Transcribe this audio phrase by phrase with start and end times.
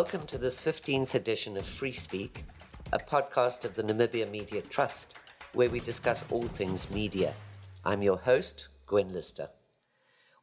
[0.00, 2.44] Welcome to this 15th edition of Free Speak,
[2.90, 5.18] a podcast of the Namibia Media Trust,
[5.52, 7.34] where we discuss all things media.
[7.84, 9.50] I'm your host, Gwen Lister.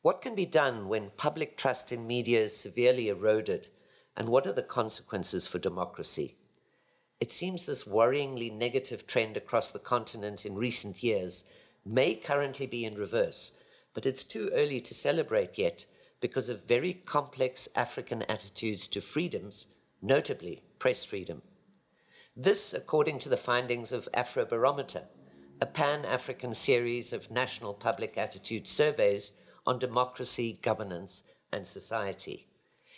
[0.03, 3.69] What can be done when public trust in media is severely eroded,
[4.15, 6.35] and what are the consequences for democracy?
[7.19, 11.45] It seems this worryingly negative trend across the continent in recent years
[11.83, 13.53] may currently be in reverse,
[13.95, 15.87] but it's too early to celebrate yet
[16.19, 19.67] because of very complex African attitudes to freedoms,
[20.01, 21.41] notably press freedom.
[22.35, 25.03] This, according to the findings of Afrobarometer,
[25.61, 29.33] a pan African series of national public attitude surveys
[29.65, 32.47] on democracy, governance, and society.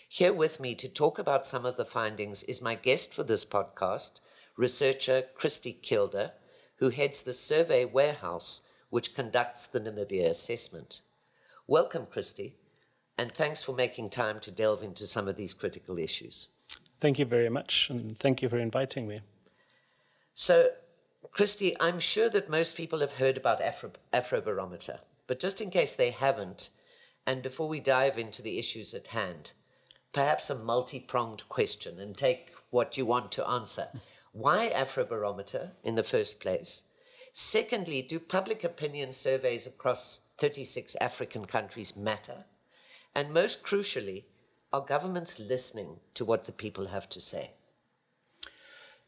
[0.07, 3.45] Here with me to talk about some of the findings is my guest for this
[3.45, 4.21] podcast,
[4.57, 6.31] researcher Christy Keulder,
[6.77, 11.01] who heads the survey warehouse which conducts the Namibia assessment.
[11.67, 12.55] Welcome, Christy
[13.19, 16.47] and thanks for making time to delve into some of these critical issues.
[17.01, 19.19] Thank you very much, and thank you for inviting me.
[20.33, 20.69] So,
[21.31, 25.93] Christy, I'm sure that most people have heard about Afro- Afrobarometer, but just in case
[25.93, 26.69] they haven't,
[27.27, 29.51] and before we dive into the issues at hand,
[30.13, 33.89] perhaps a multi pronged question and take what you want to answer.
[34.31, 36.83] Why Afrobarometer in the first place?
[37.33, 42.45] Secondly, do public opinion surveys across 36 African countries matter?
[43.15, 44.25] And most crucially,
[44.71, 47.51] are governments listening to what the people have to say?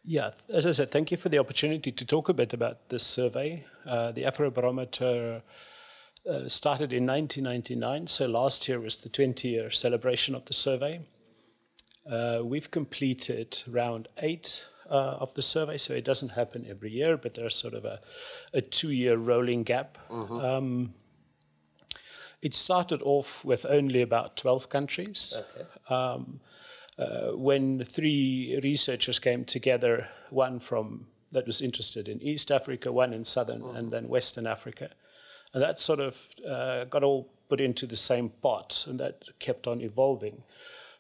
[0.03, 3.05] Yeah, as I said, thank you for the opportunity to talk a bit about this
[3.05, 3.65] survey.
[3.85, 5.43] Uh, the Afrobarometer
[6.27, 10.99] uh, started in 1999, so last year was the 20 year celebration of the survey.
[12.09, 17.15] Uh, we've completed round eight uh, of the survey, so it doesn't happen every year,
[17.15, 17.99] but there's sort of a,
[18.53, 19.99] a two year rolling gap.
[20.09, 20.39] Mm-hmm.
[20.39, 20.93] Um,
[22.41, 25.33] it started off with only about 12 countries.
[25.37, 25.67] Okay.
[25.93, 26.39] Um,
[26.97, 33.13] uh, when three researchers came together, one from that was interested in East Africa, one
[33.13, 33.75] in Southern, mm.
[33.75, 34.89] and then Western Africa.
[35.53, 39.67] And that sort of uh, got all put into the same pot, and that kept
[39.67, 40.43] on evolving.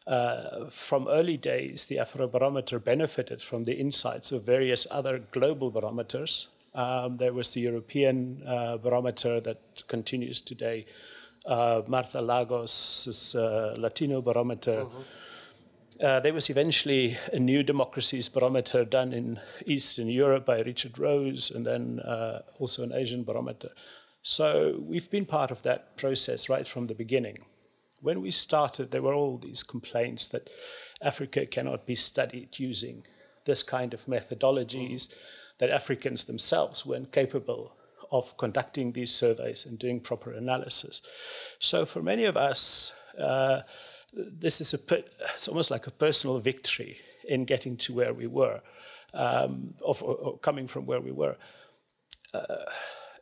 [0.07, 6.47] Uh, from early days, the Afrobarometer benefited from the insights of various other global barometers.
[6.73, 10.85] Um, there was the European uh, barometer that continues today
[11.45, 14.85] uh, Marta Lagos' uh, Latino Barometer.
[14.85, 15.01] Mm-hmm.
[16.03, 21.51] Uh, there was eventually a new democracies barometer done in Eastern Europe by Richard Rose,
[21.51, 23.69] and then uh, also an Asian barometer.
[24.23, 27.39] So we've been part of that process right from the beginning.
[28.01, 30.49] When we started, there were all these complaints that
[31.01, 33.03] Africa cannot be studied using
[33.45, 35.15] this kind of methodologies, mm.
[35.59, 37.73] that Africans themselves weren't capable
[38.11, 41.01] of conducting these surveys and doing proper analysis.
[41.59, 43.61] So for many of us, uh,
[44.13, 44.79] this is a
[45.35, 48.61] it's almost like a personal victory in getting to where we were,
[49.13, 51.37] um, of, or coming from where we were.
[52.33, 52.65] Uh,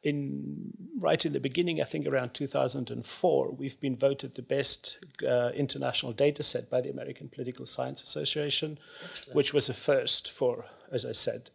[0.02, 4.98] in right in the beginning, I think around 2004, we've been voted the best
[5.28, 9.36] uh, international data set by the American Political Science Association, Excellent.
[9.36, 11.50] which was a first for, as I said,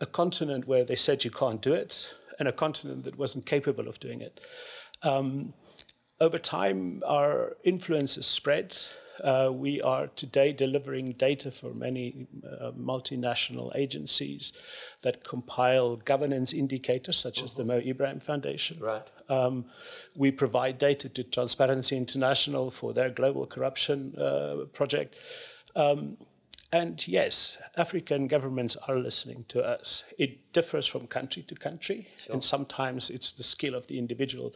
[0.00, 3.88] a continent where they said you can't do it, and a continent that wasn't capable
[3.88, 4.40] of doing it.
[5.02, 5.54] Um,
[6.20, 8.76] over time, our influence has spread.
[9.22, 14.52] Uh, we are today delivering data for many uh, multinational agencies
[15.02, 18.78] that compile governance indicators, such as the Mo Ibrahim Foundation.
[18.80, 19.02] Right.
[19.28, 19.64] Um,
[20.16, 25.16] we provide data to Transparency International for their global corruption uh, project.
[25.74, 26.16] Um,
[26.72, 30.04] and yes, African governments are listening to us.
[30.18, 32.34] It differs from country to country, sure.
[32.34, 34.54] and sometimes it's the skill of the individual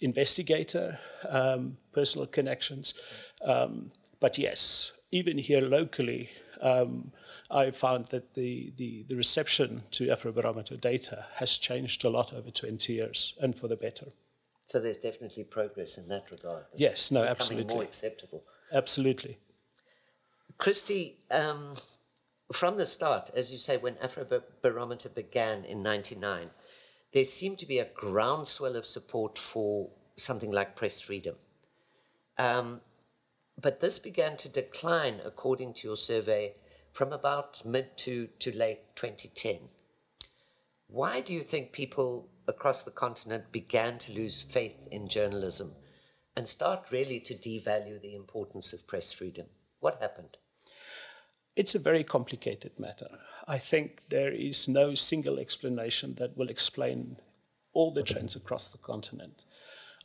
[0.00, 0.98] investigator,
[1.28, 2.94] um, personal connections.
[3.42, 6.30] Um, but yes, even here locally,
[6.60, 7.10] um,
[7.50, 12.50] I found that the, the, the, reception to Afrobarometer data has changed a lot over
[12.50, 14.06] 20 years, and for the better.
[14.66, 16.66] So there's definitely progress in that regard.
[16.76, 17.74] Yes, no, absolutely.
[17.74, 18.42] More acceptable.
[18.72, 19.38] Absolutely.
[20.58, 21.72] Christy, um,
[22.52, 26.50] from the start, as you say, when Afrobarometer began in 99,
[27.12, 31.36] there seemed to be a groundswell of support for something like press freedom.
[32.38, 32.80] Um,
[33.60, 36.54] but this began to decline, according to your survey,
[36.92, 39.68] from about mid to, to late 2010.
[40.88, 45.74] Why do you think people across the continent began to lose faith in journalism
[46.36, 49.46] and start really to devalue the importance of press freedom?
[49.80, 50.36] What happened?
[51.58, 53.10] It's a very complicated matter.
[53.48, 57.16] I think there is no single explanation that will explain
[57.72, 59.44] all the trends across the continent.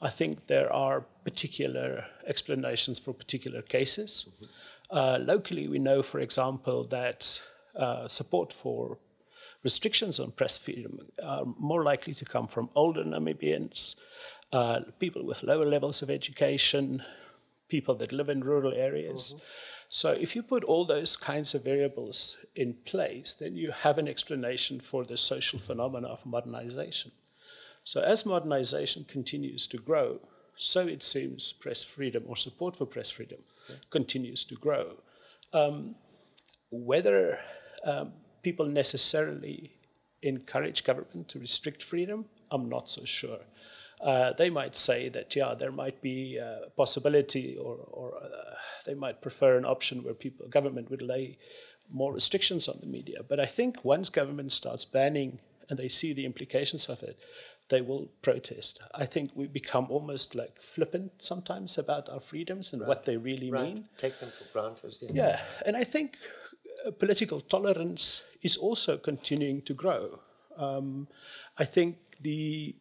[0.01, 4.11] I think there are particular explanations for particular cases.
[4.25, 4.97] Mm-hmm.
[4.97, 7.39] Uh, locally, we know, for example, that
[7.75, 8.97] uh, support for
[9.63, 13.95] restrictions on press freedom are more likely to come from older Namibians,
[14.51, 17.03] uh, people with lower levels of education,
[17.75, 19.21] people that live in rural areas.
[19.23, 19.43] Mm-hmm.
[20.01, 24.07] So, if you put all those kinds of variables in place, then you have an
[24.07, 27.11] explanation for the social phenomena of modernization.
[27.83, 30.09] So, as modernization continues to grow,
[30.55, 33.75] so it seems press freedom or support for press freedom yeah.
[33.89, 34.85] continues to grow.
[35.61, 35.95] Um,
[36.71, 37.39] whether
[37.91, 39.57] um, people necessarily
[40.21, 43.43] encourage government to restrict freedom, I'm not so sure.
[44.03, 48.55] Uh, they might say that, yeah, there might be a possibility, or, or uh,
[48.85, 51.37] they might prefer an option where people, government would lay
[51.89, 53.19] more restrictions on the media.
[53.27, 55.39] But I think once government starts banning
[55.69, 57.17] and they see the implications of it,
[57.69, 58.81] they will protest.
[58.93, 62.89] I think we become almost like flippant sometimes about our freedoms and right.
[62.89, 63.75] what they really right.
[63.75, 63.87] mean.
[63.97, 64.93] Take them for granted.
[65.01, 65.39] Yeah, yeah.
[65.65, 66.17] and I think
[66.85, 70.19] uh, political tolerance is also continuing to grow.
[70.57, 71.07] Um,
[71.57, 72.75] I think the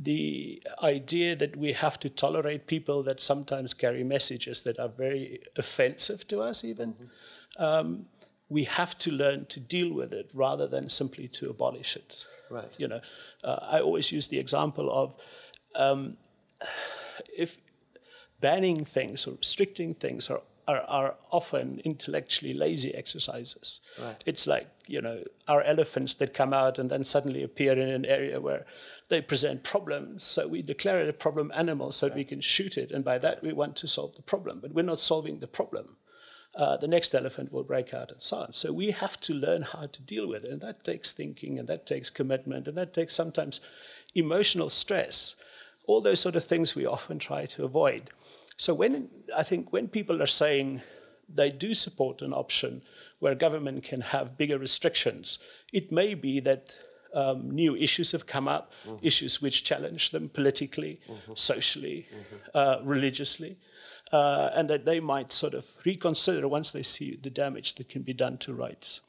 [0.00, 5.40] the idea that we have to tolerate people that sometimes carry messages that are very
[5.56, 7.62] offensive to us, even, mm-hmm.
[7.62, 8.06] um,
[8.48, 12.26] we have to learn to deal with it rather than simply to abolish it.
[12.50, 12.72] Right.
[12.78, 13.00] You know,
[13.44, 15.14] uh, I always use the example of
[15.74, 16.16] um,
[17.36, 17.58] if
[18.40, 20.42] banning things or restricting things are,
[20.72, 23.80] are, are often intellectually lazy exercises.
[24.00, 24.22] Right.
[24.26, 28.04] It's like, you know, our elephants that come out and then suddenly appear in an
[28.04, 28.66] area where
[29.08, 30.22] they present problems.
[30.22, 32.16] So we declare it a problem animal so right.
[32.16, 32.92] we can shoot it.
[32.92, 34.60] And by that, we want to solve the problem.
[34.60, 35.96] But we're not solving the problem
[36.54, 38.52] uh, the next elephant will break out and so on.
[38.52, 40.50] So we have to learn how to deal with it.
[40.50, 43.60] And that takes thinking and that takes commitment and that takes sometimes
[44.14, 45.34] emotional stress.
[45.86, 48.10] All those sort of things we often try to avoid.
[48.64, 48.94] So when
[49.36, 50.82] I think when people are saying
[51.28, 52.82] they do support an option
[53.18, 55.38] where government can have bigger restrictions,
[55.72, 56.76] it may be that
[57.12, 59.04] um, new issues have come up, mm-hmm.
[59.04, 61.32] issues which challenge them politically, mm-hmm.
[61.34, 62.36] socially, mm-hmm.
[62.54, 63.56] Uh, religiously
[64.12, 68.02] uh, and that they might sort of reconsider once they see the damage that can
[68.02, 69.00] be done to rights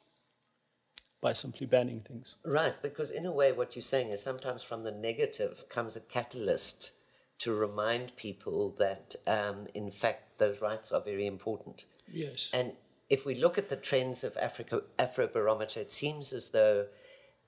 [1.22, 2.38] by simply banning things.
[2.44, 6.02] Right, because in a way, what you're saying is sometimes from the negative comes a
[6.02, 6.94] catalyst
[7.44, 11.86] to remind people that, um, in fact, those rights are very important.
[12.12, 12.50] Yes.
[12.54, 12.74] And
[13.10, 16.88] if we look at the trends of Africa, Afrobarometer, it seems as though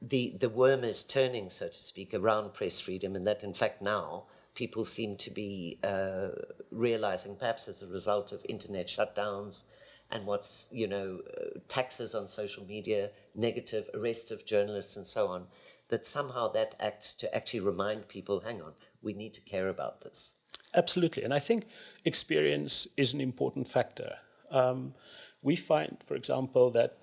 [0.01, 3.81] the, the worm is turning, so to speak, around press freedom, and that, in fact,
[3.81, 6.29] now people seem to be uh,
[6.71, 9.63] realizing, perhaps as a result of internet shutdowns
[10.11, 11.19] and what's, you know,
[11.67, 15.47] taxes on social media, negative arrests of journalists and so on,
[15.89, 18.73] that somehow that acts to actually remind people hang on,
[19.05, 20.33] we need to care about this.
[20.73, 21.23] Absolutely.
[21.23, 21.67] And I think
[22.03, 24.11] experience is an important factor.
[24.51, 24.93] Um,
[25.41, 26.97] we find, for example, that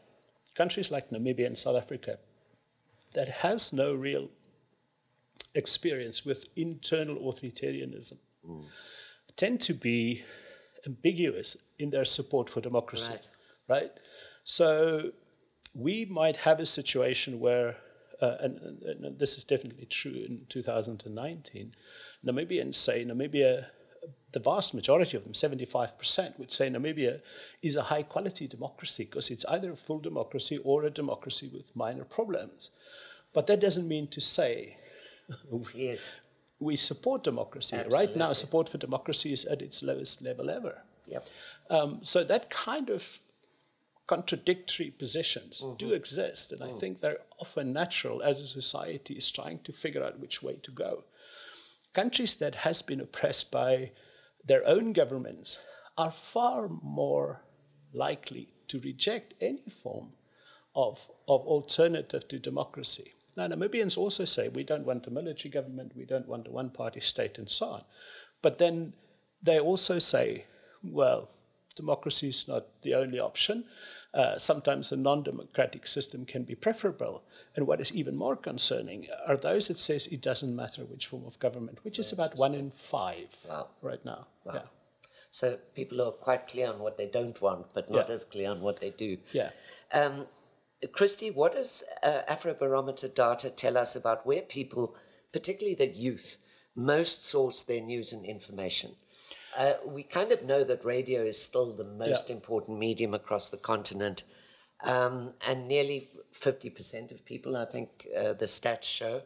[0.54, 2.18] countries like Namibia and South Africa
[3.14, 4.28] that has no real
[5.54, 8.64] experience with internal authoritarianism mm.
[9.36, 10.24] tend to be
[10.86, 13.10] ambiguous in their support for democracy.
[13.10, 13.28] Right.
[13.68, 13.90] right?
[14.44, 15.12] So
[15.74, 17.76] we might have a situation where,
[18.22, 21.74] uh, and, and, this is definitely true in 2019,
[22.24, 23.66] Namibians say Namibia,
[24.30, 27.20] the vast majority of them, 75%, would say Namibia
[27.62, 31.74] is a high quality democracy because it's either a full democracy or a democracy with
[31.74, 32.70] minor problems.
[33.32, 34.76] But that doesn't mean to say
[35.74, 36.10] yes.
[36.60, 37.74] we support democracy.
[37.74, 38.06] Absolutely.
[38.06, 40.80] Right now, support for democracy is at its lowest level ever.
[41.08, 41.26] Yep.
[41.70, 43.18] Um, so that kind of
[44.06, 45.76] contradictory positions mm-hmm.
[45.76, 46.74] do exist, and mm.
[46.74, 50.56] I think they're often natural as a society is trying to figure out which way
[50.62, 51.04] to go.
[51.92, 53.92] Countries that has been oppressed by
[54.44, 55.58] their own governments
[55.96, 57.42] are far more
[57.92, 60.10] likely to reject any form
[60.74, 63.12] of, of alternative to democracy.
[63.36, 66.70] Now, Namibians also say we don't want a military government, we don't want a one
[66.70, 67.82] party state, and so on.
[68.42, 68.92] But then
[69.42, 70.44] they also say,
[70.82, 71.28] well,
[71.72, 73.64] democracy is not the only option.
[74.14, 77.22] Uh, sometimes a non-democratic system can be preferable.
[77.56, 81.24] And what is even more concerning are those that says it doesn't matter which form
[81.26, 83.68] of government, which is about one in five wow.
[83.82, 84.26] right now.
[84.44, 84.54] Wow.
[84.54, 84.62] Yeah.
[85.30, 88.14] So people are quite clear on what they don't want, but not yeah.
[88.14, 89.16] as clear on what they do.
[89.32, 89.50] Yeah.
[89.92, 90.26] Um,
[90.92, 94.94] Christy, what does uh, Afrobarometer data tell us about where people,
[95.32, 96.36] particularly the youth,
[96.76, 98.96] most source their news and information?
[99.56, 102.36] Uh, we kind of know that radio is still the most yeah.
[102.36, 104.24] important medium across the continent,
[104.84, 109.22] um, and nearly 50% of people, I think uh, the stats show,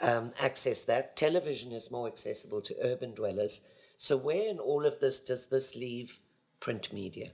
[0.00, 1.16] um, access that.
[1.16, 3.62] Television is more accessible to urban dwellers.
[3.96, 6.20] So, where in all of this does this leave
[6.60, 7.30] print media?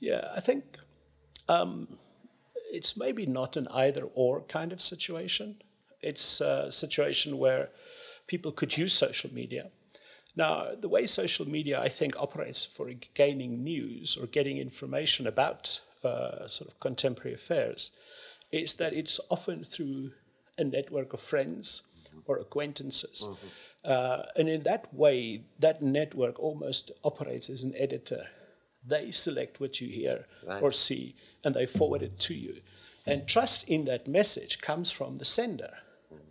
[0.00, 0.78] Yeah, I think
[1.48, 1.98] um,
[2.72, 5.62] it's maybe not an either or kind of situation.
[6.00, 7.70] It's a situation where
[8.26, 9.70] people could use social media.
[10.38, 15.80] Now, the way social media, I think, operates for gaining news or getting information about
[16.04, 17.90] uh, sort of contemporary affairs
[18.52, 20.12] is that it's often through
[20.56, 21.82] a network of friends
[22.26, 23.26] or acquaintances.
[23.26, 23.46] Mm-hmm.
[23.84, 28.24] Uh, and in that way, that network almost operates as an editor.
[28.86, 30.62] They select what you hear right.
[30.62, 32.60] or see, and they forward it to you.
[33.06, 35.78] And trust in that message comes from the sender.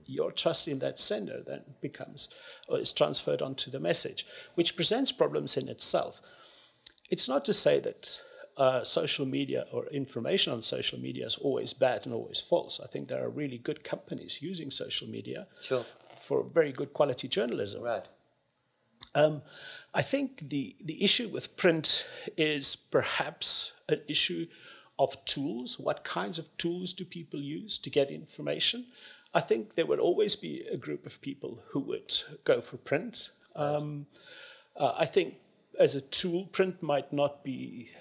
[0.07, 2.29] Your trust in that sender then becomes
[2.67, 6.21] or is transferred onto the message, which presents problems in itself.
[7.09, 8.19] It's not to say that
[8.57, 12.79] uh, social media or information on social media is always bad and always false.
[12.83, 15.85] I think there are really good companies using social media sure.
[16.17, 17.83] for very good quality journalism.
[17.83, 18.05] Right.
[19.13, 19.41] Um,
[19.93, 24.47] I think the, the issue with print is perhaps an issue
[24.99, 25.79] of tools.
[25.79, 28.85] What kinds of tools do people use to get information?
[29.37, 32.11] I think there would always be a group of people who would
[32.43, 33.33] go for print.
[33.55, 34.07] Um,
[34.75, 35.35] uh, I think
[35.79, 37.91] as a tool, print might not be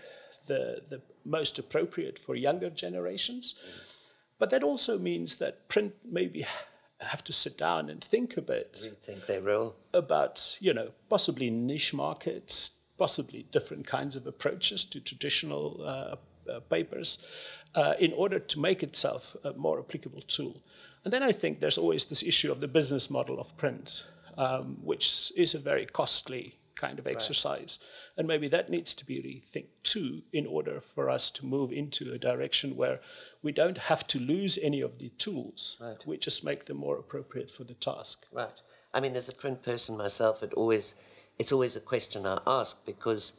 [0.47, 3.55] the, the most appropriate for younger generations.
[4.39, 6.47] But that also means that print maybe
[7.01, 8.73] have to sit down and think a bit.
[8.73, 9.75] Rethink their role.
[9.93, 16.17] About, you know, possibly niche markets, possibly different kinds of approaches to traditional uh,
[16.51, 17.19] uh, papers
[17.75, 20.63] uh, in order to make itself a more applicable tool.
[21.07, 24.05] And then I think there's always this issue of the business model of print,
[24.37, 27.79] um, which is a very costly kind of exercise.
[27.81, 28.19] Right.
[28.19, 32.13] And maybe that needs to be rethink too in order for us to move into
[32.13, 32.99] a direction where
[33.45, 35.77] we don't have to lose any of the tools.
[35.81, 36.05] Right.
[36.05, 38.27] We just make them more appropriate for the task.
[38.33, 38.61] Right.
[38.93, 40.97] I mean, as a print person myself, it always
[41.39, 43.35] it's always a question I ask because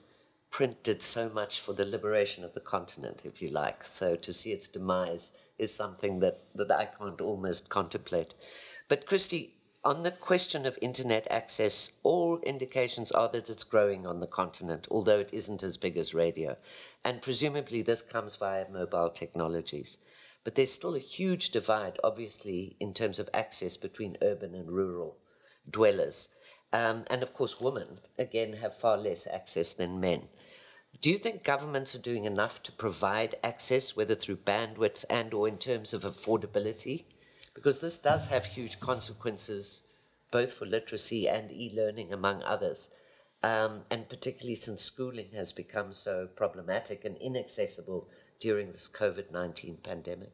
[0.57, 3.83] print did so much for the liberation of the continent, if you like.
[3.83, 8.33] So to see its demise is something that, that I can't almost contemplate.
[8.87, 14.19] But Christy, on the question of internet access, all indications are that it's growing on
[14.19, 16.57] the continent, although it isn't as big as radio.
[17.05, 19.99] And presumably this comes via mobile technologies.
[20.43, 25.17] But there's still a huge divide, obviously, in terms of access between urban and rural
[25.69, 26.29] dwellers.
[26.73, 30.23] Um, and of course, women, again, have far less access than men.
[31.01, 35.47] Do you think governments are doing enough to provide access, whether through bandwidth and or
[35.47, 37.05] in terms of affordability?
[37.57, 39.83] because this does have huge consequences
[40.29, 42.91] both for literacy and e-learning among others
[43.41, 48.07] um, and particularly since schooling has become so problematic and inaccessible
[48.39, 50.33] during this covid-19 pandemic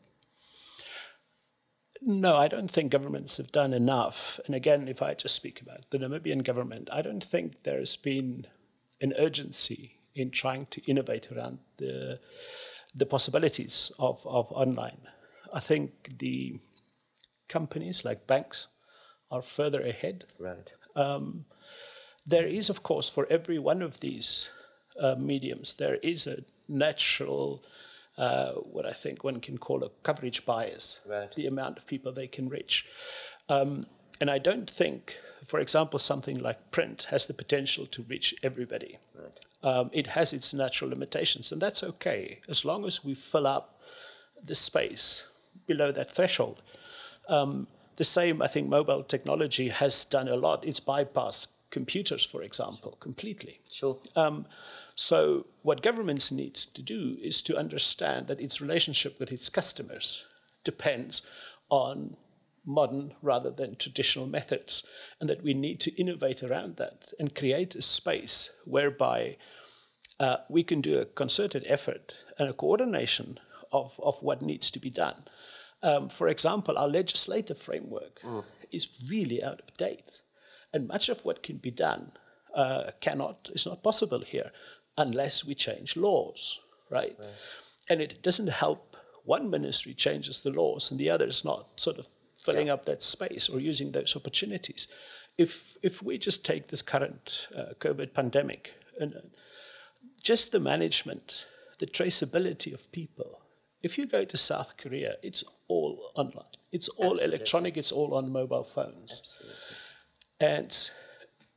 [2.06, 4.38] no, I don't think governments have done enough.
[4.46, 8.46] And again, if I just speak about the Namibian government, I don't think there's been
[9.00, 12.20] an urgency in trying to innovate around the,
[12.96, 15.02] the possibilities of, of online.
[15.54, 16.60] I think the
[17.48, 18.68] companies like banks
[19.32, 20.26] are further ahead.
[20.40, 20.74] Right.
[20.96, 21.46] Um,
[22.26, 24.50] there is, of course, for every one of these
[25.00, 27.64] uh, mediums, there is a natural,
[28.18, 31.34] uh, what I think one can call a coverage bias, right.
[31.36, 32.86] the amount of people they can reach.
[33.50, 33.86] Um,
[34.22, 38.98] and I don't think, for example, something like print has the potential to reach everybody.
[39.16, 39.40] Right.
[39.64, 43.80] Um, it has its natural limitations, and that's okay as long as we fill up
[44.44, 45.24] the space
[45.68, 46.62] below that threshold.
[47.30, 50.66] Um, the same, I think, mobile technology has done a lot.
[50.66, 53.60] It's bypassed computers, for example, completely.
[53.72, 53.98] Sure.
[54.16, 54.46] Um,
[54.96, 60.26] so, what governments need to do is to understand that its relationship with its customers
[60.64, 61.24] depends
[61.70, 62.16] on
[62.66, 64.86] modern rather than traditional methods,
[65.20, 69.38] and that we need to innovate around that and create a space whereby
[70.20, 73.40] uh, we can do a concerted effort and a coordination
[73.72, 75.24] of, of what needs to be done.
[75.82, 78.46] Um, for example, our legislative framework mm.
[78.72, 80.22] is really out of date,
[80.72, 82.12] and much of what can be done
[82.56, 84.52] uh, cannot is not possible here
[84.98, 87.16] unless we change laws, right?
[87.20, 87.30] right?
[87.90, 91.98] And it doesn't help one ministry changes the laws and the other is not sort
[91.98, 92.08] of
[92.44, 92.74] filling yeah.
[92.74, 94.88] up that space or using those opportunities.
[95.38, 99.20] If if we just take this current uh, COVID pandemic and uh,
[100.22, 101.48] just the management,
[101.80, 103.42] the traceability of people,
[103.84, 106.56] if you go to South Korea, it's all online.
[106.72, 107.36] It's all Absolutely.
[107.36, 107.78] electronic.
[107.78, 109.12] It's all on mobile phones.
[109.22, 109.58] Absolutely.
[110.40, 110.90] And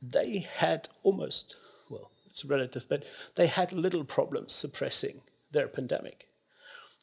[0.01, 1.55] they had almost,
[1.89, 3.03] well, it's relative, but
[3.35, 6.27] they had little problems suppressing their pandemic.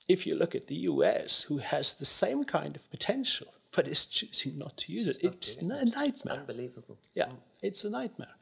[0.06, 4.04] If you look at the US, who has the same kind of potential, but it's
[4.04, 6.04] choosing not to use it's it, it's a nightmare.
[6.06, 6.98] It's unbelievable.
[7.14, 7.30] Yeah,
[7.62, 8.34] it's a nightmare.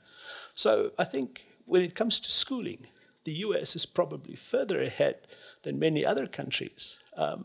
[0.54, 2.86] So I think when it comes to schooling,
[3.24, 5.16] The US is probably further ahead
[5.62, 6.98] than many other countries.
[7.16, 7.44] Um,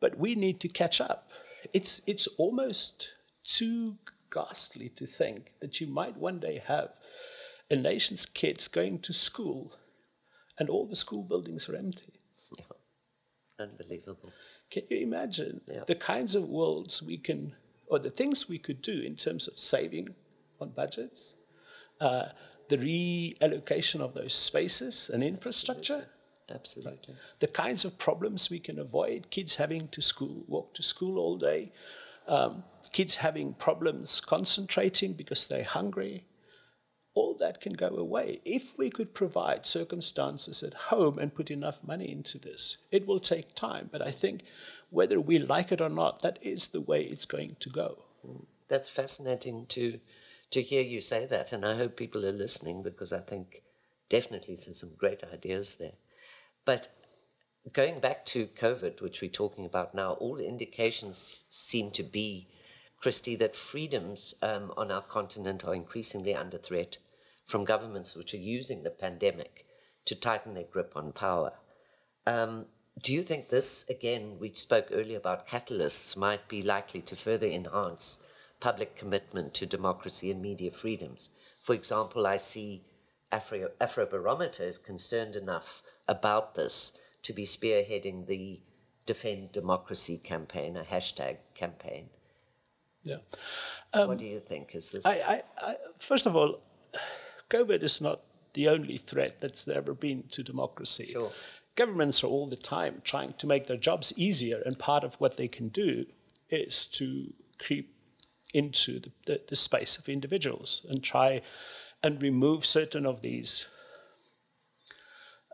[0.00, 1.28] but we need to catch up.
[1.72, 3.96] It's, it's almost too
[4.30, 6.90] ghastly to think that you might one day have
[7.70, 9.76] a nation's kids going to school
[10.58, 12.12] and all the school buildings are empty.
[12.58, 12.64] Yeah.
[13.58, 14.32] Unbelievable.
[14.74, 15.84] Can you imagine Yeah.
[15.86, 17.54] the kinds of worlds we can,
[17.86, 20.08] or the things we could do in terms of saving
[20.60, 21.36] on budgets,
[22.00, 22.30] uh,
[22.66, 26.08] the reallocation of those spaces and infrastructure,
[26.48, 27.14] Absolutely.
[27.38, 31.36] the kinds of problems we can avoid, kids having to school, walk to school all
[31.36, 31.70] day,
[32.26, 36.26] um, kids having problems concentrating because they're hungry,
[37.14, 38.40] all that can go away.
[38.44, 43.20] If we could provide circumstances at home and put enough money into this, it will
[43.20, 43.88] take time.
[43.90, 44.42] But I think
[44.90, 47.98] whether we like it or not, that is the way it's going to go.
[48.68, 50.00] That's fascinating to
[50.50, 53.62] to hear you say that, and I hope people are listening because I think
[54.08, 55.94] definitely there's some great ideas there.
[56.64, 56.94] But
[57.72, 62.48] going back to COVID, which we're talking about now, all indications seem to be,
[63.00, 66.98] Christy, that freedoms um, on our continent are increasingly under threat
[67.44, 69.66] from governments which are using the pandemic
[70.06, 71.52] to tighten their grip on power.
[72.26, 72.66] Um,
[73.02, 77.46] do you think this, again, we spoke earlier about catalysts, might be likely to further
[77.46, 78.18] enhance
[78.60, 81.30] public commitment to democracy and media freedoms?
[81.60, 82.84] For example, I see
[83.32, 88.60] Afro, Afrobarometer is concerned enough about this to be spearheading the
[89.06, 92.08] Defend Democracy campaign, a hashtag campaign.
[93.02, 93.18] Yeah.
[93.92, 94.74] what do you think?
[94.74, 95.04] Is this?
[95.04, 96.60] I, I, I, first of all,
[97.54, 98.20] COVID is not
[98.54, 101.08] the only threat that's ever been to democracy.
[101.12, 101.30] Sure.
[101.76, 105.36] Governments are all the time trying to make their jobs easier, and part of what
[105.36, 106.04] they can do
[106.50, 107.94] is to creep
[108.52, 111.42] into the, the, the space of individuals and try
[112.02, 113.68] and remove certain of these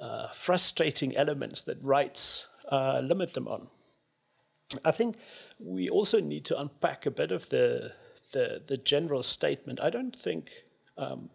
[0.01, 3.69] uh, frustrating elements that rights uh, limit them on.
[4.85, 5.17] I think
[5.59, 7.93] we also need to unpack a bit of the
[8.33, 9.81] the, the general statement.
[9.81, 10.51] I don't think
[10.97, 11.31] um,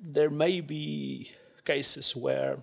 [0.00, 1.32] there may be
[1.64, 2.58] cases where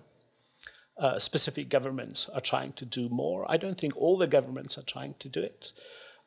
[0.98, 3.44] uh, specific governments are trying to do more.
[3.48, 5.72] I don't think all the governments are trying to do it.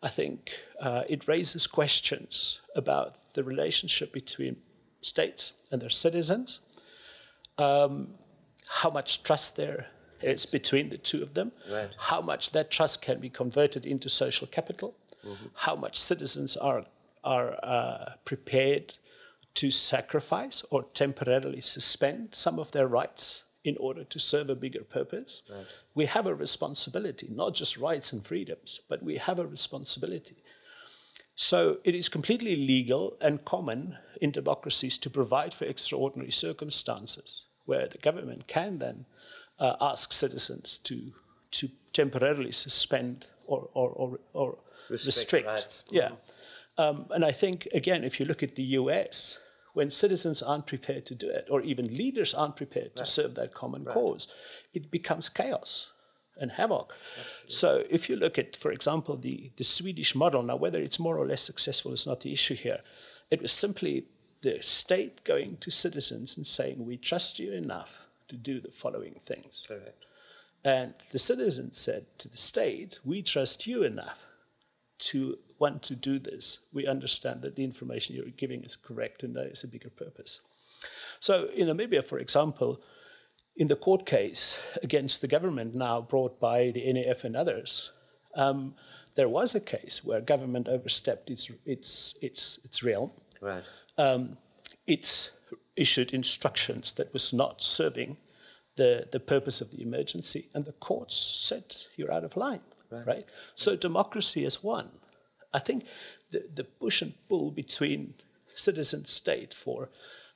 [0.03, 4.55] I think uh, it raises questions about the relationship between
[5.01, 6.59] states and their citizens,
[7.57, 8.09] um,
[8.67, 9.87] how much trust there
[10.21, 11.89] is between the two of them, Right.
[11.97, 14.93] how much that trust can be converted into social capital,
[15.53, 16.85] how much citizens are,
[17.23, 18.95] are uh, prepared
[19.55, 24.83] to sacrifice or temporarily suspend some of their rights in order to serve a bigger
[24.83, 25.43] purpose.
[25.95, 30.37] We have a responsibility, not just rights and freedoms, but we have a responsibility.
[31.35, 37.87] So it is completely legal and common in democracies to provide for extraordinary circumstances where
[37.87, 39.05] the government can then
[39.59, 41.11] uh, ask citizens to,
[41.51, 44.57] to temporarily suspend or, or, or, or
[44.89, 45.47] Restrict restrict.
[45.47, 45.83] rights.
[45.91, 46.09] Yeah.
[46.79, 49.37] Um, and I think, again, if you look at the US,
[49.73, 53.53] when citizens aren't prepared to do it, or even leaders aren't prepared to serve that
[53.53, 54.29] common cause,
[54.73, 55.91] it becomes chaos
[56.39, 56.93] and havoc.
[57.47, 61.17] So if you look at, for example, the, the Swedish model, now whether it's more
[61.17, 62.79] or less successful is not the issue here.
[63.29, 64.05] It was simply
[64.41, 69.19] the state going to citizens and saying, we trust you enough to do the following
[69.25, 69.65] things.
[69.67, 70.05] Correct.
[70.63, 74.28] And the citizens said to the state, we trust you enough
[74.99, 76.59] to want to do this.
[76.73, 80.41] We understand that the information you're giving is correct and there is a bigger purpose.
[81.19, 82.81] So in Namibia, for example,
[83.57, 87.91] in the court case against the government now brought by the NAF and others,
[88.35, 88.73] um,
[89.15, 93.11] there was a case where government overstepped its, its, its, its realm.
[93.41, 93.63] Right.
[93.97, 94.37] Um,
[94.87, 95.31] it's
[95.75, 98.17] issued instructions that was not serving
[98.77, 102.61] the, the purpose of the emergency, and the courts said you're out of line.
[102.91, 103.23] Right.
[103.55, 104.89] So democracy is one.
[105.53, 105.85] I think
[106.31, 108.13] the, the push and pull between
[108.55, 109.89] citizen state for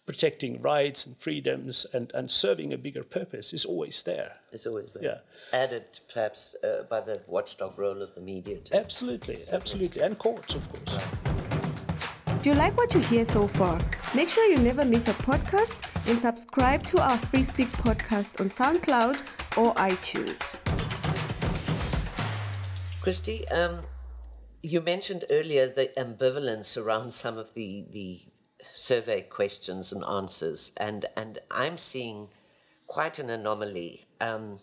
[0.05, 4.33] protecting rights and freedoms and, and serving a bigger purpose is always there.
[4.51, 5.03] It's always there.
[5.03, 5.57] Yeah.
[5.57, 8.57] Added perhaps uh, by the watchdog role of the media.
[8.57, 8.75] Too.
[8.75, 10.01] Absolutely, absolutely.
[10.01, 10.99] And courts, of course.
[12.41, 13.79] Do you like what you hear so far?
[14.13, 18.49] Make sure you never miss a podcast and subscribe to our Free Speak podcast on
[18.49, 19.21] SoundCloud
[19.57, 20.72] or iTunes.
[23.03, 23.81] Christy, um,
[24.61, 28.21] you mentioned earlier the ambivalence around some of the, the
[28.71, 32.29] survey questions and answers, and, and I'm seeing
[32.87, 34.55] quite an anomaly um,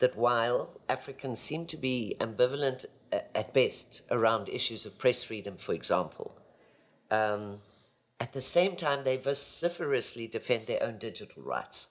[0.00, 5.72] that while Africans seem to be ambivalent at best around issues of press freedom, for
[5.72, 6.36] example,
[7.10, 7.56] um,
[8.20, 11.88] at the same time they vociferously defend their own digital rights.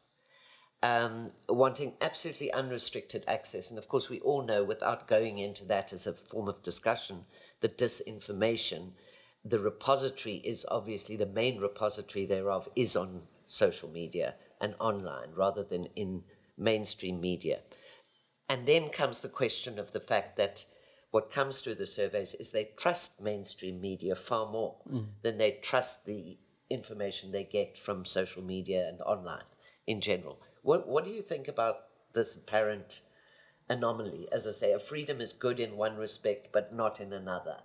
[0.84, 3.70] Um, wanting absolutely unrestricted access.
[3.70, 7.26] And of course, we all know, without going into that as a form of discussion,
[7.62, 8.92] the disinformation,
[9.46, 15.64] the repository is obviously the main repository thereof is on social media and online rather
[15.64, 16.24] than in
[16.58, 17.60] mainstream media.
[18.50, 20.66] And then comes the question of the fact that
[21.12, 25.06] what comes through the surveys is they trust mainstream media far more mm.
[25.22, 26.38] than they trust the
[26.70, 29.44] information they get from social media and online
[29.88, 30.40] in general.
[30.62, 33.02] What, what do you think about this apparent
[33.70, 34.28] anomaly?
[34.32, 37.58] As I say, a freedom is good in one respect, but not in another.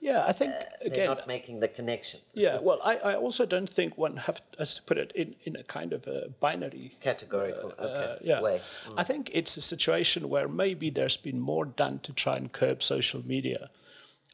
[0.00, 2.20] Yeah, I think uh, again, they're not making the connection.
[2.32, 5.56] Yeah, well, I, I also don't think one have has to put it in, in
[5.56, 8.12] a kind of a binary categorical uh, okay.
[8.12, 8.40] uh, yeah.
[8.40, 8.60] way.
[8.88, 8.94] Mm.
[8.96, 12.80] I think it's a situation where maybe there's been more done to try and curb
[12.82, 13.70] social media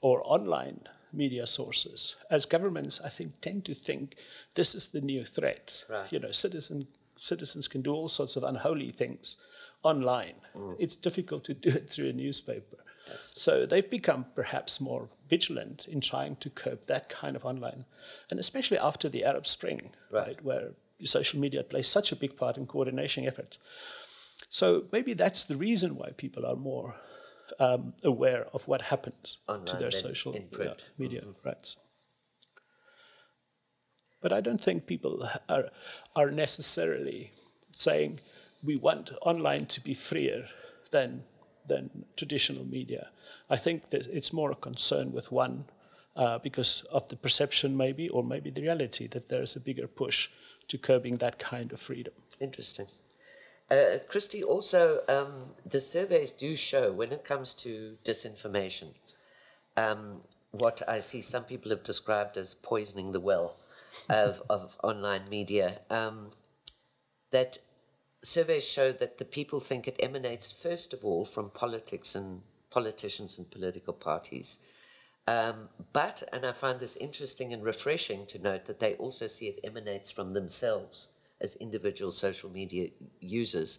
[0.03, 0.81] or online
[1.15, 2.17] media sources.
[2.31, 4.17] As governments, I think tend to think
[4.55, 5.83] this is the new threat.
[5.89, 6.13] Right.
[6.13, 6.87] You know, citizen
[7.25, 9.37] citizens can do all sorts of unholy things
[9.83, 10.35] online.
[10.57, 10.77] Mm.
[10.79, 12.79] It's difficult to do it through a newspaper.
[13.21, 17.85] So they've become perhaps more vigilant in trying to curb that kind of online,
[18.31, 20.71] and especially after the Arab Spring, right, right where
[21.03, 23.59] social media plays such a big part in coordination efforts.
[24.49, 26.95] So maybe that's the reason why people are more
[27.61, 30.33] um, aware of what happens online to their social
[30.99, 31.49] media mm-hmm.
[31.49, 31.77] rights.
[34.25, 35.67] But I don't think people are,
[36.17, 37.31] are necessarily
[37.73, 38.21] saying
[38.67, 40.47] we want online to be freer
[40.91, 41.23] than
[41.67, 43.09] than traditional media.
[43.51, 45.65] I think that it's more a concern with one
[46.17, 49.87] uh, because of the perception, maybe, or maybe the reality that there is a bigger
[49.87, 50.31] push
[50.69, 52.15] to curbing that kind of freedom.
[52.41, 52.87] Interesting.
[53.71, 55.33] Uh, Christy, also, um,
[55.67, 58.89] the surveys do show when it comes to disinformation,
[59.77, 63.57] um, what I see some people have described as poisoning the well
[64.09, 66.31] of, of online media, um,
[67.31, 67.59] that
[68.23, 73.39] surveys show that the people think it emanates first of all from politics and politicians
[73.39, 74.59] and political parties.
[75.27, 79.47] Um, but, and I find this interesting and refreshing to note that they also see
[79.47, 82.89] it emanates from themselves as individual social media
[83.21, 83.79] users,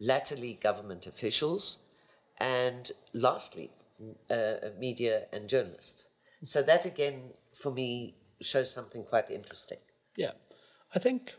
[0.00, 1.78] latterly government officials,
[2.38, 3.70] and lastly,
[4.30, 6.06] uh, media and journalists.
[6.42, 9.78] So that again, for me, shows something quite interesting.
[10.16, 10.32] Yeah,
[10.94, 11.34] I think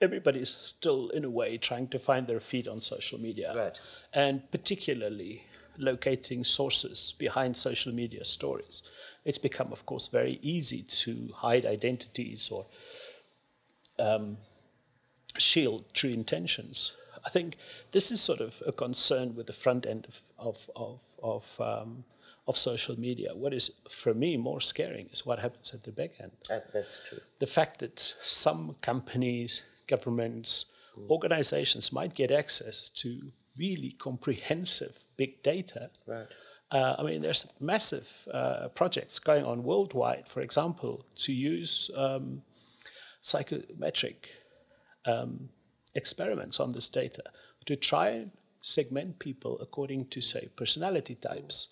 [0.00, 3.80] everybody's still in a way trying to find their feet on social media right.
[4.14, 5.44] and particularly
[5.76, 8.82] locating sources behind social media stories
[9.24, 12.66] it's become of course very easy to hide identities or
[13.98, 14.36] um,
[15.36, 17.56] shield true intentions i think
[17.92, 22.04] this is sort of a concern with the front end of, of, of, of um,
[22.48, 23.30] of social media.
[23.34, 26.32] What is, for me, more scaring is what happens at the back end.
[26.50, 27.20] Uh, that's true.
[27.38, 30.66] The fact that some companies governments,
[31.10, 33.20] organizations might get access to
[33.58, 35.90] really comprehensive big data.
[36.06, 36.26] Right.
[36.70, 42.42] Uh, I mean, there's massive uh, projects going on worldwide, for example, to use um,
[43.22, 44.28] psychometric
[45.06, 45.48] um,
[45.94, 47.22] experiments on this data
[47.66, 48.30] to try and
[48.60, 51.68] segment people according to, say, personality types.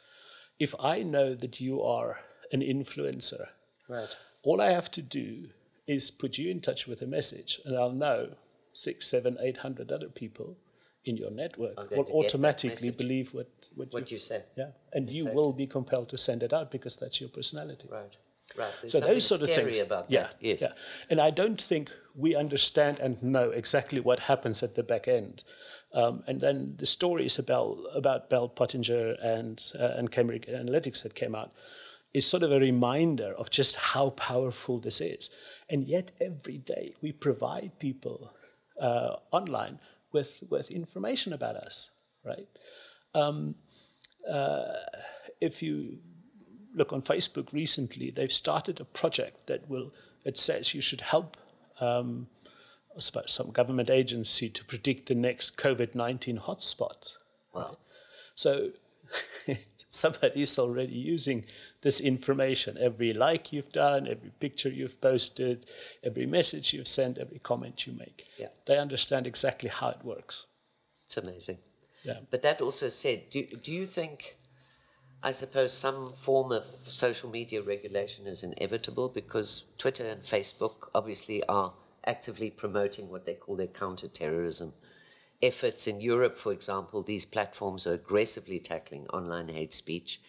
[0.59, 2.19] If I know that you are
[2.53, 3.47] an influencer,
[3.89, 4.17] right.
[4.43, 5.49] all I have to do
[5.87, 8.31] is put you in touch with a message, and I'll know
[8.73, 10.57] six, seven, eight hundred other people
[11.05, 14.45] in your network will automatically believe what what, what you said.
[14.57, 15.17] Yeah, and exactly.
[15.17, 17.89] you will be compelled to send it out because that's your personality.
[17.91, 18.17] Right.
[18.57, 18.73] Right.
[18.81, 19.79] There's so those sort of things.
[19.79, 20.37] About yeah, that.
[20.41, 20.63] Yes.
[20.63, 20.73] Yeah.
[21.11, 25.43] And I don't think we understand and know exactly what happens at the back end.
[25.93, 31.15] Um, and then the stories about about Bell Pottinger and uh, and Cambridge Analytics that
[31.15, 31.53] came out
[32.17, 35.29] is sort of a reminder of just how powerful this is.
[35.69, 38.33] And yet, every day, we provide people
[38.81, 39.79] uh, online
[40.13, 41.91] with, with information about us,
[42.25, 42.49] right?
[43.15, 43.55] Um,
[44.31, 44.65] uh,
[45.43, 45.99] if you
[46.75, 49.93] look on Facebook recently, they've started a project that will,
[50.25, 51.37] it says you should help
[51.81, 52.27] um,
[52.99, 57.15] some government agency to predict the next COVID 19 hotspot.
[57.53, 57.79] Wow.
[58.35, 58.71] So
[59.89, 61.47] somebody's already using
[61.83, 62.77] this information.
[62.79, 65.67] Every like you've done, every picture you've posted,
[66.03, 68.27] every message you've sent, every comment you make.
[68.39, 68.49] Yeah.
[68.67, 70.47] They understand exactly how it works.
[71.07, 71.59] It's amazing.
[72.05, 72.19] Yeah.
[72.31, 74.37] But that also said, do, do you think,
[75.23, 81.43] I suppose, some form of social media regulation is inevitable because Twitter and Facebook obviously
[81.45, 81.73] are
[82.07, 84.73] actively promoting what they call their counterterrorism
[85.43, 90.21] efforts in Europe, for example, these platforms are aggressively tackling online hate speech.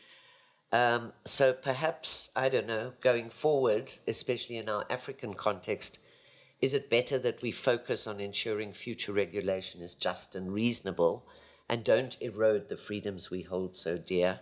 [0.72, 6.00] Um, so perhaps, I don't know, going forward, especially in our African context,
[6.60, 11.26] is it better that we focus on ensuring future regulation is just and reasonable
[11.70, 14.40] and don't erode the freedoms we hold so dear,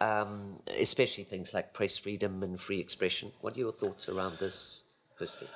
[0.00, 3.32] um, especially things like press freedom and free expression?
[3.40, 4.84] What are your thoughts around this,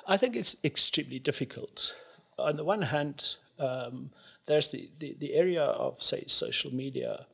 [0.07, 1.95] I think it's extremely difficult.
[2.37, 4.11] On the one hand, um,
[4.45, 7.25] there's the, the, the area of, say, social media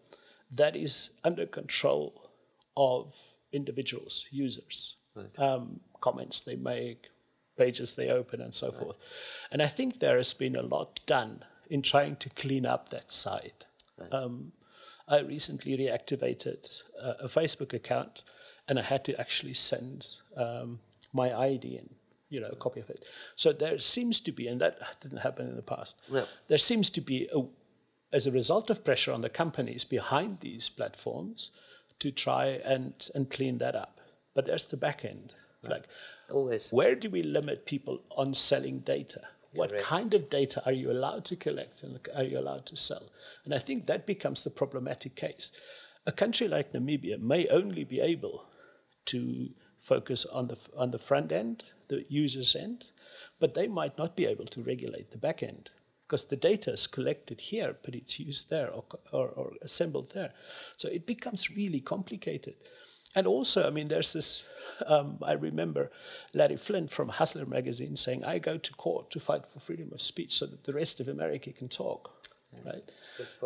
[0.51, 2.29] that is under control
[2.77, 3.13] of
[3.51, 5.39] individuals, users, right.
[5.39, 7.09] um, comments they make,
[7.57, 8.79] pages they open, and so right.
[8.79, 8.97] forth.
[9.51, 13.11] And I think there has been a lot done in trying to clean up that
[13.11, 13.65] side.
[13.97, 14.13] Right.
[14.13, 14.51] Um,
[15.07, 18.23] I recently reactivated uh, a Facebook account,
[18.67, 20.79] and I had to actually send um,
[21.13, 21.89] my ID in,
[22.33, 23.05] you know, a copy of it.
[23.35, 25.97] So there seems to be, and that didn't happen in the past.
[26.09, 26.25] No.
[26.47, 27.41] There seems to be a,
[28.11, 31.51] as a result of pressure on the companies behind these platforms,
[31.99, 33.99] to try and and clean that up.
[34.33, 35.33] But there's the back end.
[35.63, 35.71] Right.
[35.73, 35.87] Like
[36.29, 36.71] Always.
[36.71, 39.21] Where do we limit people on selling data?
[39.53, 39.83] What Correct.
[39.85, 43.03] kind of data are you allowed to collect and are you allowed to sell?
[43.45, 45.51] And I think that becomes the problematic case.
[46.05, 48.45] A country like Namibia may only be able
[49.05, 52.91] to focus on the, on the front end, the user's end,
[53.39, 55.71] but they might not be able to regulate the back end
[56.07, 60.31] because the data is collected here, but it's used there or, or, or assembled there.
[60.77, 62.55] So it becomes really complicated.
[63.15, 64.43] And also, I mean, there's this
[64.87, 65.91] um, I remember
[66.33, 70.01] Larry Flynt from Hustler magazine saying, I go to court to fight for freedom of
[70.01, 72.11] speech so that the rest of America can talk.
[72.63, 72.83] Right?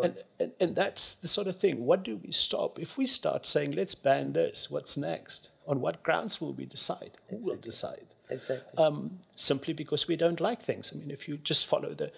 [0.03, 1.85] And, and, and that's the sort of thing.
[1.85, 2.77] What do we stop?
[2.77, 5.49] If we start saying, let's ban this, what's next?
[5.65, 7.11] On what grounds will we decide?
[7.29, 7.49] Who exactly.
[7.49, 8.15] will decide?
[8.29, 8.83] Exactly.
[8.83, 10.91] Um, simply because we don't like things.
[10.93, 12.11] I mean, if you just follow the,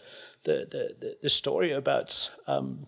[0.44, 2.88] the, the, the, the story about um,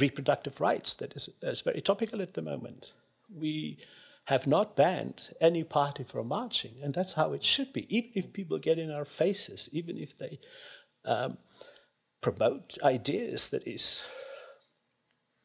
[0.00, 2.92] reproductive rights that is, is very topical at the moment,
[3.34, 3.78] we
[4.26, 7.86] have not banned any party from marching, and that's how it should be.
[7.94, 10.38] Even if people get in our faces, even if they
[11.04, 11.36] um,
[12.22, 14.06] promote ideas that is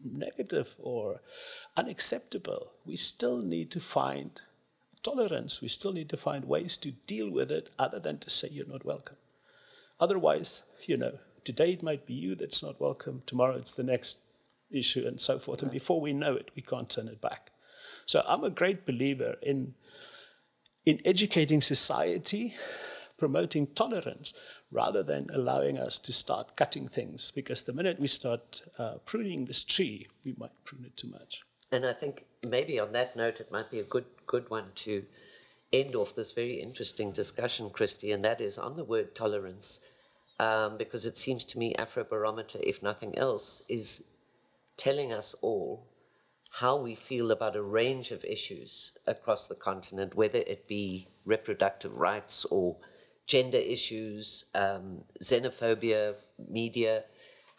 [0.01, 1.19] negative or
[1.75, 4.41] unacceptable, we still need to find
[5.03, 5.61] tolerance.
[5.61, 8.67] We still need to find ways to deal with it other than to say you're
[8.67, 9.17] not welcome.
[9.99, 14.19] Otherwise, you know, today it might be you that's not welcome, tomorrow it's the next
[14.71, 15.61] issue, and so forth.
[15.61, 17.51] And before we know it, we can't turn it back.
[18.05, 19.73] So I'm a great believer in,
[20.85, 22.55] in educating society,
[23.17, 24.33] promoting tolerance,
[24.71, 27.31] rather than allowing us to start cutting things.
[27.31, 31.41] Because the minute we start uh, pruning this tree, we might prune it too much.
[31.71, 35.05] And I think maybe on that note, it might be a good good one to
[35.71, 39.79] end off this very interesting discussion, Christy, and that is on the word tolerance,
[40.39, 44.03] um, because it seems to me Afrobarometer, if nothing else, is
[44.77, 45.87] telling us all
[46.53, 51.95] how we feel about a range of issues across the continent, whether it be reproductive
[51.95, 52.77] rights or
[53.27, 56.15] gender issues, um, xenophobia,
[56.49, 57.03] media,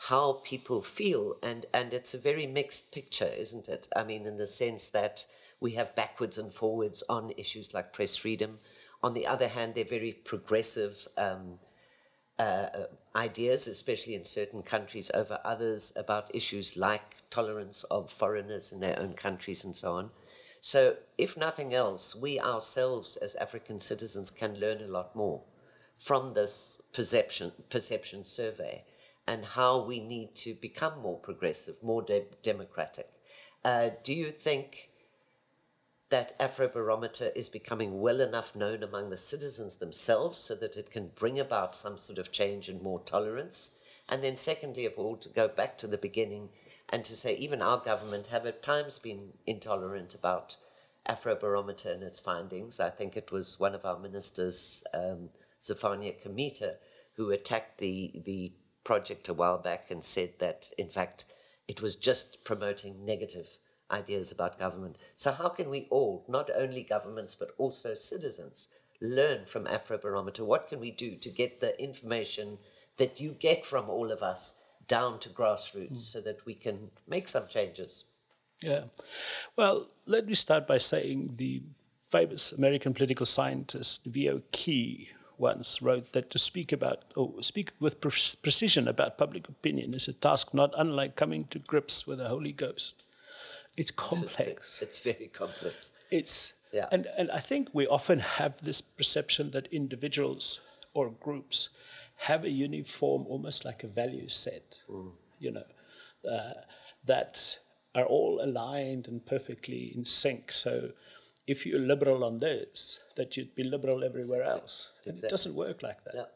[0.08, 1.36] how people feel.
[1.42, 3.88] And, and it's a very mixed picture, isn't it?
[3.94, 5.26] I mean, in the sense that
[5.60, 8.58] we have backwards and forwards on issues like press freedom.
[9.02, 11.06] On the other hand, they're very progressive.
[11.18, 11.58] Um,
[12.38, 18.80] uh, ideas, especially in certain countries, over others about issues like tolerance of foreigners in
[18.80, 20.08] their own countries and so on.
[20.62, 25.42] So, if nothing else, we ourselves as African citizens can learn a lot more
[25.98, 28.84] from this perception, perception survey
[29.30, 33.08] and how we need to become more progressive, more de- democratic.
[33.64, 34.90] Uh, do you think
[36.08, 41.12] that Afrobarometer is becoming well enough known among the citizens themselves so that it can
[41.14, 43.70] bring about some sort of change and more tolerance.
[44.08, 46.48] And then, secondly of all, to go back to the beginning
[46.88, 50.56] and to say even our government have at times been intolerant about
[51.08, 52.80] Afrobarometer and its findings.
[52.80, 56.74] I think it was one of our ministers, um, Zephania Kameeta,
[57.14, 58.52] who attacked the, the
[58.84, 61.24] project a while back and said that, in fact,
[61.68, 63.58] it was just promoting negative
[63.90, 64.96] ideas about government.
[65.16, 68.68] So, how can we all, not only governments but also citizens,
[69.00, 70.40] learn from Afrobarometer?
[70.40, 72.58] What can we do to get the information
[72.96, 74.54] that you get from all of us
[74.86, 75.96] down to grassroots mm.
[75.96, 78.04] so that we can make some changes?
[78.62, 78.84] Yeah.
[79.56, 81.62] Well, let me start by saying the
[82.10, 84.42] famous American political scientist V.O.
[84.52, 89.94] Key once wrote that to speak about or speak with pre- precision about public opinion
[89.94, 93.04] is a task not unlike coming to grips with the Holy Ghost.
[93.76, 94.80] It's complex.
[94.82, 95.92] It's very complex.
[96.10, 96.86] It's yeah.
[96.92, 100.60] and, and I think we often have this perception that individuals
[100.94, 101.70] or groups
[102.16, 105.10] have a uniform, almost like a value set, mm.
[105.38, 106.52] you know, uh,
[107.06, 107.58] that
[107.94, 110.52] are all aligned and perfectly in sync.
[110.52, 110.90] So
[111.46, 114.90] if you're liberal on this, that you'd be liberal everywhere else.
[115.04, 115.26] Exactly.
[115.26, 116.14] it doesn't work like that.
[116.14, 116.26] No.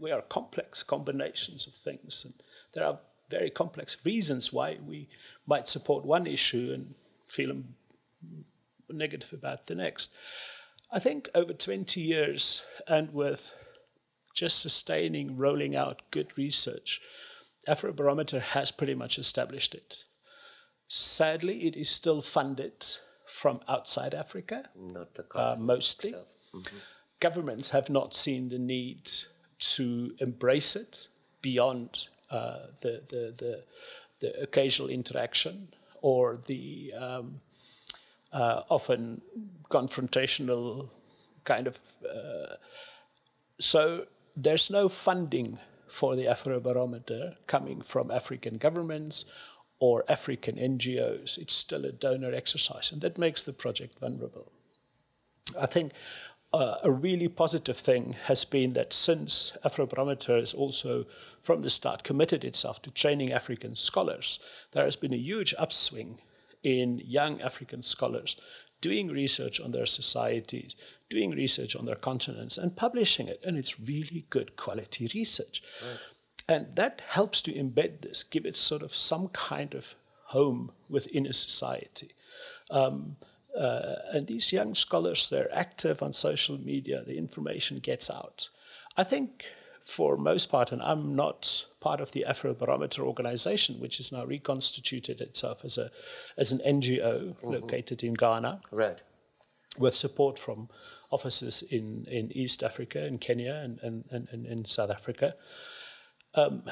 [0.00, 2.34] We are complex combinations of things, and
[2.72, 2.98] there are
[3.28, 5.08] very complex reasons why we
[5.46, 6.94] might support one issue and
[7.28, 7.54] feel
[8.90, 10.14] negative about the next.
[10.90, 13.54] I think over 20 years, and with
[14.34, 17.00] just sustaining, rolling out good research,
[17.68, 20.04] Afrobarometer has pretty much established it.
[20.88, 22.84] Sadly, it is still funded
[23.42, 26.10] from outside Africa, Not the uh, mostly.
[26.10, 26.28] itself.
[27.18, 29.10] Governments have not seen the need
[29.76, 31.08] to embrace it
[31.40, 33.64] beyond uh, the, the, the,
[34.20, 35.66] the occasional interaction
[36.02, 37.40] or the um,
[38.32, 39.20] uh, often
[39.68, 40.88] confrontational
[41.44, 41.80] kind of.
[42.08, 42.54] Uh,
[43.58, 49.24] so there's no funding for the Afrobarometer coming from African governments
[49.82, 51.38] or African NGOs.
[51.38, 54.52] It's still a donor exercise, and that makes the project vulnerable.
[55.58, 55.90] I think
[56.52, 61.04] uh, a really positive thing has been that since Afrobarometer has also,
[61.40, 64.38] from the start, committed itself to training African scholars,
[64.70, 66.20] there has been a huge upswing
[66.62, 68.36] in young African scholars
[68.80, 70.76] doing research on their societies,
[71.10, 73.40] doing research on their continents, and publishing it.
[73.44, 75.60] And it's really good quality research.
[76.48, 81.26] And that helps to embed this, give it sort of some kind of home within
[81.26, 82.10] a society.
[82.70, 83.16] Um,
[83.58, 88.48] uh, and these young scholars, they're active on social media, the information gets out.
[88.96, 89.44] I think
[89.84, 95.20] for most part, and I'm not part of the Afrobarometer organization, which has now reconstituted
[95.20, 95.90] itself as, a,
[96.36, 99.02] as an NGO located in Ghana Right.
[99.78, 100.68] with support from
[101.10, 105.34] offices in, in East Africa, in Kenya, and, and, and, and in South Africa.
[106.34, 106.62] Um,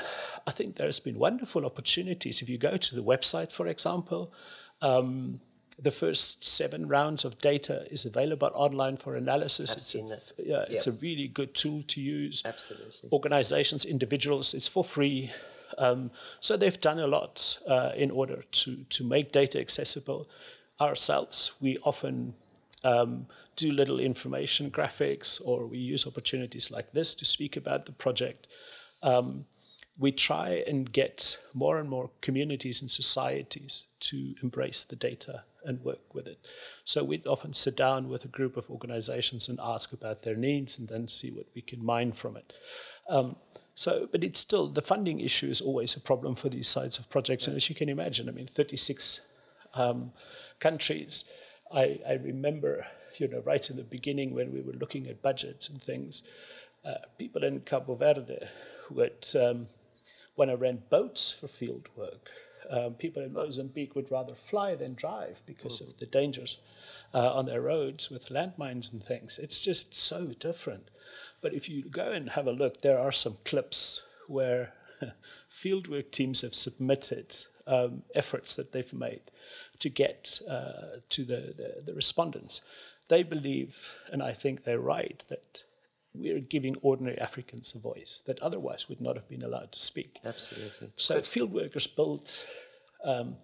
[0.46, 2.40] I think there's been wonderful opportunities.
[2.42, 4.32] If you go to the website, for example,
[4.80, 5.40] um,
[5.82, 9.72] the first seven rounds of data is available online for analysis.
[9.72, 10.32] I've it's seen a, that.
[10.38, 12.42] Yeah, it's a really good tool to use.
[12.44, 13.08] Absolutely.
[13.12, 15.30] Organizations, individuals, it's for free.
[15.78, 20.28] Um, so they've done a lot uh, in order to, to make data accessible.
[20.80, 22.34] Ourselves, we often
[22.84, 27.92] um, do little information graphics or we use opportunities like this to speak about the
[27.92, 28.48] project.
[29.02, 29.44] Um,
[29.98, 35.84] we try and get more and more communities and societies to embrace the data and
[35.84, 36.38] work with it.
[36.84, 40.78] So we'd often sit down with a group of organizations and ask about their needs
[40.78, 42.54] and then see what we can mine from it.
[43.10, 43.36] Um,
[43.74, 47.10] so, but it's still, the funding issue is always a problem for these sides of
[47.10, 47.46] projects.
[47.46, 49.20] And as you can imagine, I mean, 36
[49.74, 50.12] um,
[50.60, 51.28] countries.
[51.72, 52.86] I, I remember,
[53.18, 56.22] you know, right in the beginning when we were looking at budgets and things,
[56.84, 58.48] uh, people in Cabo Verde
[58.90, 59.66] would um,
[60.36, 62.30] want to rent boats for field work.
[62.70, 66.58] Um, people in Mozambique would rather fly than drive because of the dangers
[67.14, 69.38] uh, on their roads with landmines and things.
[69.38, 70.88] It's just so different.
[71.40, 74.72] But if you go and have a look, there are some clips where
[75.50, 77.34] fieldwork teams have submitted
[77.66, 79.22] um, efforts that they've made
[79.80, 82.60] to get uh, to the, the, the respondents.
[83.08, 85.64] They believe, and I think they're right, that
[86.14, 90.18] we're giving ordinary Africans a voice that otherwise would not have been allowed to speak.
[90.24, 90.90] Absolutely.
[90.96, 92.30] So field workers build
[93.04, 93.36] um,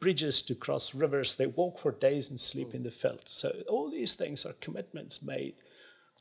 [0.00, 1.34] bridges to cross rivers.
[1.34, 3.22] They walk for days and sleep in the veld.
[3.24, 5.54] So all these things are commitments made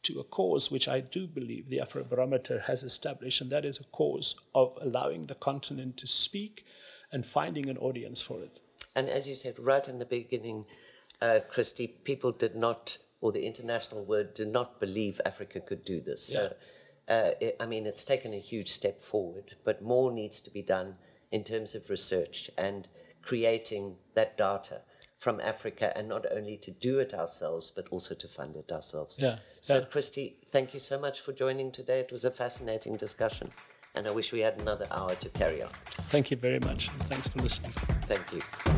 [0.04, 3.84] to a cause which I do believe the Afrobarometer has established, and that is a
[3.86, 6.66] cause of allowing the continent to speak
[7.12, 8.60] and finding an audience for it.
[8.96, 10.66] And as you said right in the beginning,
[11.22, 16.00] uh, Christy, people did not, or the international world did not believe Africa could do
[16.00, 16.22] this.
[16.24, 16.54] So,
[17.10, 20.62] uh, it, I mean, it's taken a huge step forward, but more needs to be
[20.62, 20.96] done
[21.32, 22.88] in terms of research and
[23.22, 24.82] creating that data
[25.18, 29.18] from Africa, and not only to do it ourselves, but also to fund it ourselves.
[29.20, 29.86] Yeah, So, yeah.
[29.86, 32.00] Christy, thank you so much for joining today.
[32.02, 33.52] It was a fascinating discussion,
[33.96, 35.70] and I wish we had another hour to carry on.
[36.10, 37.72] Thank you very much, thanks for listening.
[38.04, 38.77] Thank you.